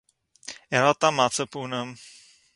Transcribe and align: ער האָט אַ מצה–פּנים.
ער 0.75 0.83
האָט 0.87 1.01
אַ 1.07 1.15
מצה–פּנים. 1.17 1.89